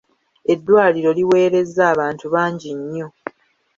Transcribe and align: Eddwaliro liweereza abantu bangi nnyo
Eddwaliro 0.53 1.09
liweereza 1.17 1.81
abantu 1.93 2.25
bangi 2.33 2.69
nnyo 2.79 3.07